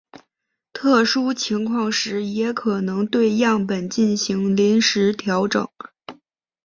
[0.73, 5.69] 特殊情况时也可能对样本进行临时调整。